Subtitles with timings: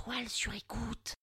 [0.00, 1.14] étoiles sur écoute.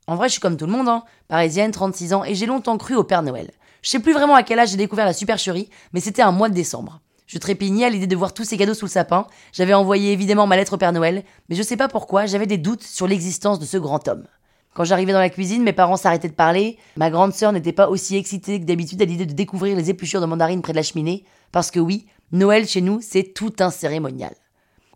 [0.07, 1.03] En vrai, je suis comme tout le monde, hein.
[1.27, 3.52] parisienne, 36 ans, et j'ai longtemps cru au Père Noël.
[3.83, 6.47] Je sais plus vraiment à quel âge j'ai découvert la supercherie, mais c'était un mois
[6.47, 7.01] de décembre.
[7.27, 9.27] Je trépignais à l'idée de voir tous ces cadeaux sous le sapin.
[9.51, 12.58] J'avais envoyé évidemment ma lettre au Père Noël, mais je sais pas pourquoi, j'avais des
[12.58, 14.25] doutes sur l'existence de ce grand homme.
[14.73, 16.77] Quand j'arrivais dans la cuisine, mes parents s'arrêtaient de parler.
[16.95, 20.21] Ma grande sœur n'était pas aussi excitée que d'habitude à l'idée de découvrir les épluchures
[20.21, 23.69] de mandarines près de la cheminée, parce que oui, Noël chez nous, c'est tout un
[23.69, 24.33] cérémonial.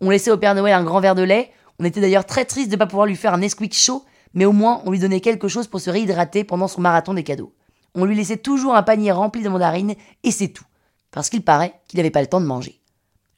[0.00, 1.50] On laissait au Père Noël un grand verre de lait.
[1.78, 4.46] On était d'ailleurs très triste de ne pas pouvoir lui faire un Nesquik chaud, mais
[4.46, 7.52] au moins on lui donnait quelque chose pour se réhydrater pendant son marathon des cadeaux.
[8.00, 10.64] On lui laissait toujours un panier rempli de mandarines, et c'est tout.
[11.10, 12.80] Parce qu'il paraît qu'il n'avait pas le temps de manger.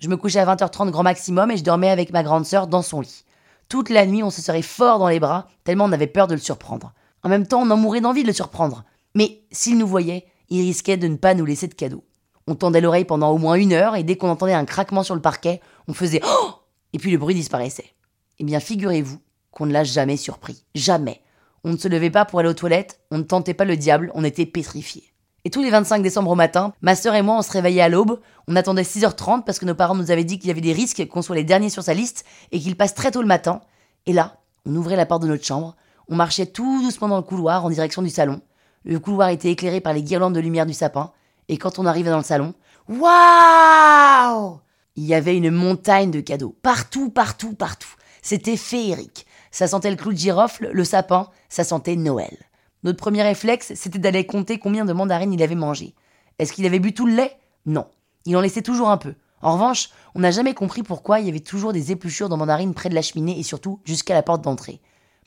[0.00, 2.82] Je me couchais à 20h30 grand maximum et je dormais avec ma grande sœur dans
[2.82, 3.24] son lit.
[3.70, 6.34] Toute la nuit, on se serait fort dans les bras, tellement on avait peur de
[6.34, 6.92] le surprendre.
[7.22, 8.84] En même temps, on en mourait d'envie de le surprendre.
[9.14, 12.04] Mais s'il nous voyait, il risquait de ne pas nous laisser de cadeaux.
[12.46, 15.14] On tendait l'oreille pendant au moins une heure et dès qu'on entendait un craquement sur
[15.14, 16.50] le parquet, on faisait Oh
[16.92, 17.94] Et puis le bruit disparaissait.
[18.38, 19.20] Eh bien, figurez-vous
[19.52, 20.64] qu'on ne l'a jamais surpris.
[20.74, 21.22] Jamais.
[21.64, 24.10] On ne se levait pas pour aller aux toilettes, on ne tentait pas le diable,
[24.14, 25.10] on était pétrifiés.
[25.44, 27.88] Et tous les 25 décembre au matin, ma sœur et moi, on se réveillait à
[27.88, 28.20] l'aube.
[28.46, 31.06] On attendait 6h30 parce que nos parents nous avaient dit qu'il y avait des risques
[31.08, 33.62] qu'on soit les derniers sur sa liste et qu'il passe très tôt le matin.
[34.04, 35.76] Et là, on ouvrait la porte de notre chambre.
[36.08, 38.42] On marchait tout doucement dans le couloir en direction du salon.
[38.84, 41.12] Le couloir était éclairé par les guirlandes de lumière du sapin.
[41.48, 42.54] Et quand on arrivait dans le salon,
[42.88, 44.60] waouh
[44.96, 46.54] Il y avait une montagne de cadeaux.
[46.62, 47.94] Partout, partout, partout.
[48.20, 49.26] C'était féerique.
[49.50, 52.36] Ça sentait le clou de girofle, le sapin, ça sentait Noël.
[52.82, 55.94] Notre premier réflexe, c'était d'aller compter combien de mandarines il avait mangé.
[56.38, 57.36] Est-ce qu'il avait bu tout le lait?
[57.66, 57.86] Non.
[58.24, 59.14] Il en laissait toujours un peu.
[59.42, 62.74] En revanche, on n'a jamais compris pourquoi il y avait toujours des épluchures de mandarines
[62.74, 64.80] près de la cheminée et surtout jusqu'à la porte d'entrée.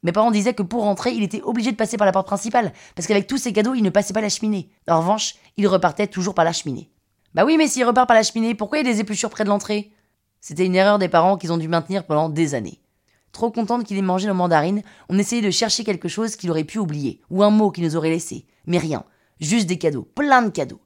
[0.03, 2.73] Mes parents disaient que pour rentrer, il était obligé de passer par la porte principale,
[2.95, 4.69] parce qu'avec tous ses cadeaux, il ne passait pas la cheminée.
[4.87, 6.89] En revanche, il repartait toujours par la cheminée.
[7.33, 9.45] Bah oui, mais s'il repart par la cheminée, pourquoi il y a des épluchures près
[9.45, 9.91] de l'entrée?
[10.41, 12.79] C'était une erreur des parents qu'ils ont dû maintenir pendant des années.
[13.33, 16.63] Trop contente qu'il ait mangé nos mandarines, on essayait de chercher quelque chose qu'il aurait
[16.63, 18.45] pu oublier, ou un mot qu'il nous aurait laissé.
[18.65, 19.03] Mais rien.
[19.41, 20.07] Juste des cadeaux.
[20.15, 20.79] Plein de cadeaux.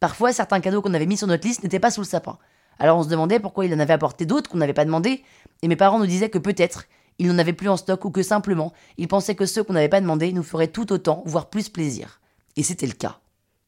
[0.00, 2.38] Parfois, certains cadeaux qu'on avait mis sur notre liste n'étaient pas sous le sapin.
[2.78, 5.22] Alors on se demandait pourquoi il en avait apporté d'autres qu'on n'avait pas demandé,
[5.62, 6.86] et mes parents nous disaient que peut-être
[7.20, 9.88] il n'en avait plus en stock ou que simplement il pensait que ceux qu'on n'avait
[9.88, 12.20] pas demandé nous feraient tout autant, voire plus plaisir.
[12.56, 13.20] Et c'était le cas.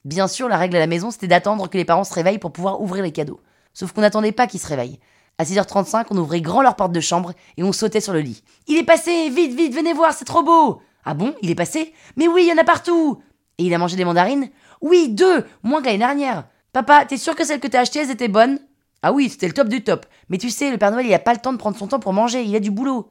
[0.04, 2.52] Bien sûr, la règle à la maison, c'était d'attendre que les parents se réveillent pour
[2.52, 3.40] pouvoir ouvrir les cadeaux.
[3.72, 4.98] Sauf qu'on n'attendait pas qu'ils se réveillent.
[5.38, 8.42] À 6h35, on ouvrait grand leur porte de chambre et on sautait sur le lit.
[8.68, 11.92] Il est passé Vite, vite, venez voir, c'est trop beau Ah bon Il est passé
[12.16, 13.20] Mais oui, il y en a partout!
[13.58, 14.48] Et il a mangé des mandarines
[14.80, 18.10] Oui, deux Moins que l'année dernière Papa, t'es sûr que celles que t'as achetées, elles
[18.10, 18.58] étaient bonnes
[19.02, 20.06] Ah oui, c'était le top du top.
[20.28, 22.00] Mais tu sais, le Père Noël, il a pas le temps de prendre son temps
[22.00, 23.10] pour manger, il a du boulot.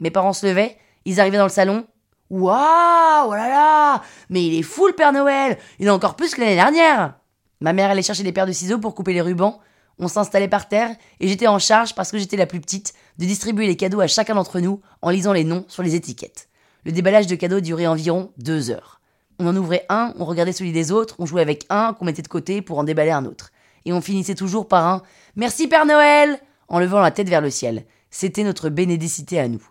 [0.00, 1.86] Mes parents se levaient, ils arrivaient dans le salon.
[2.30, 5.56] Waouh Oh là là Mais il est fou le Père Noël!
[5.78, 7.14] Il a encore plus que l'année dernière!
[7.60, 9.60] Ma mère allait chercher des paires de ciseaux pour couper les rubans
[9.98, 13.24] on s'installait par terre et j'étais en charge, parce que j'étais la plus petite, de
[13.24, 16.48] distribuer les cadeaux à chacun d'entre nous en lisant les noms sur les étiquettes.
[16.84, 19.00] Le déballage de cadeaux durait environ deux heures.
[19.38, 22.22] On en ouvrait un, on regardait celui des autres, on jouait avec un qu'on mettait
[22.22, 23.50] de côté pour en déballer un autre.
[23.84, 25.02] Et on finissait toujours par un
[25.36, 27.84] Merci Père Noël en levant la tête vers le ciel.
[28.10, 29.66] C'était notre bénédicité à nous.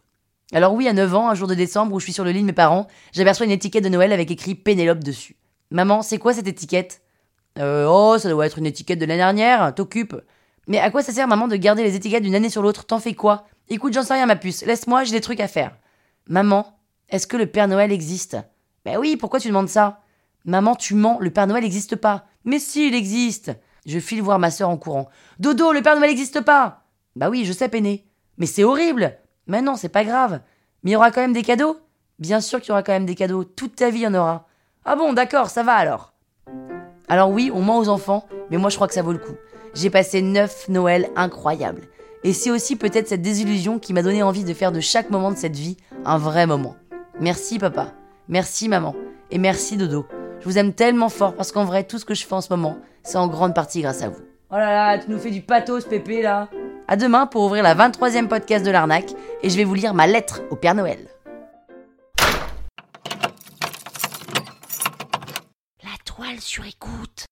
[0.53, 2.42] Alors oui, à 9 ans, un jour de décembre où je suis sur le lit
[2.42, 5.38] de mes parents, j'aperçois une étiquette de Noël avec écrit Pénélope dessus.
[5.72, 7.02] Maman, c'est quoi cette étiquette?
[7.57, 10.16] Euh, oh, ça doit être une étiquette de l'année dernière, t'occupe.
[10.67, 12.85] Mais à quoi ça sert, maman, de garder les étiquettes d'une année sur l'autre?
[12.85, 13.45] T'en fais quoi?
[13.69, 14.65] Écoute, j'en sais rien, ma puce.
[14.65, 15.75] Laisse-moi, j'ai des trucs à faire.
[16.27, 16.77] Maman,
[17.09, 18.38] est-ce que le Père Noël existe?
[18.83, 20.01] Ben oui, pourquoi tu demandes ça?
[20.44, 22.25] Maman, tu mens, le Père Noël n'existe pas.
[22.44, 23.51] Mais si, il existe.
[23.85, 25.09] Je file voir ma sœur en courant.
[25.39, 26.83] Dodo, le Père Noël n'existe pas.
[27.15, 28.07] Bah oui, je sais, Péné.
[28.38, 29.18] Mais c'est horrible.
[29.47, 30.41] Mais non, c'est pas grave.
[30.83, 31.77] Mais il y aura quand même des cadeaux?
[32.18, 33.44] Bien sûr qu'il y aura quand même des cadeaux.
[33.44, 34.47] Toute ta vie, y en aura.
[34.83, 36.13] Ah bon, d'accord, ça va alors.
[37.07, 39.36] Alors oui, on ment aux enfants, mais moi je crois que ça vaut le coup.
[39.74, 41.84] J'ai passé neuf Noëls incroyables.
[42.24, 45.31] Et c'est aussi peut-être cette désillusion qui m'a donné envie de faire de chaque moment
[45.31, 46.75] de cette vie un vrai moment.
[47.19, 47.94] Merci papa,
[48.28, 48.96] merci maman,
[49.30, 50.06] et merci Dodo.
[50.40, 52.52] Je vous aime tellement fort parce qu'en vrai, tout ce que je fais en ce
[52.52, 54.22] moment, c'est en grande partie grâce à vous.
[54.52, 56.50] Oh là là, tu nous fais du pathos, Pépé, là.
[56.88, 60.07] À demain pour ouvrir la 23e podcast de l'arnaque et je vais vous lire ma
[60.07, 61.00] lettre au Père Noël.
[66.41, 67.25] Sur écoute.